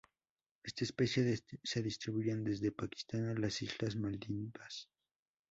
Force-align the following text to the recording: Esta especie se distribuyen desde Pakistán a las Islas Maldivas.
Esta 0.63 0.83
especie 0.83 1.37
se 1.63 1.83
distribuyen 1.83 2.43
desde 2.43 2.71
Pakistán 2.71 3.29
a 3.29 3.35
las 3.39 3.61
Islas 3.61 3.95
Maldivas. 3.95 4.89